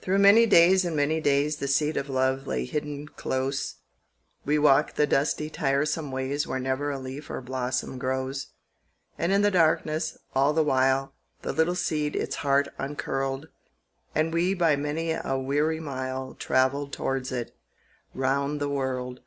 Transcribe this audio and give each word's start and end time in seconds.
THROUGH 0.00 0.18
many 0.18 0.44
days 0.44 0.84
and 0.84 0.96
many 0.96 1.20
days 1.20 1.58
The 1.58 1.68
seed 1.68 1.96
of 1.96 2.08
love 2.08 2.48
lay 2.48 2.64
hidden 2.64 3.06
close; 3.06 3.76
We 4.44 4.58
walked 4.58 4.96
the 4.96 5.06
dusty 5.06 5.50
tiresome 5.50 6.10
ways 6.10 6.48
Where 6.48 6.58
never 6.58 6.90
a 6.90 6.98
leaf 6.98 7.30
or 7.30 7.40
blossom 7.40 7.96
grows. 7.96 8.48
And 9.16 9.30
in 9.30 9.42
the 9.42 9.52
darkness, 9.52 10.18
all 10.34 10.52
the 10.52 10.64
while, 10.64 11.14
The 11.42 11.52
little 11.52 11.76
seed 11.76 12.16
its 12.16 12.34
heart 12.42 12.66
uncurled, 12.76 13.50
And 14.16 14.34
we 14.34 14.52
by 14.52 14.74
many 14.74 15.12
a 15.12 15.38
weary 15.38 15.78
mile 15.78 16.34
Travelled 16.34 16.92
towards 16.92 17.30
it, 17.30 17.56
round 18.12 18.60
the 18.60 18.68
world. 18.68 19.20